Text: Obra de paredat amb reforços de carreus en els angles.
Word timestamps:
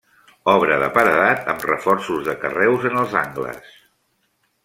Obra 0.53 0.77
de 0.83 0.87
paredat 0.95 1.51
amb 1.53 1.67
reforços 1.67 2.25
de 2.29 2.35
carreus 2.45 2.89
en 2.93 2.99
els 3.05 3.15
angles. 3.23 3.71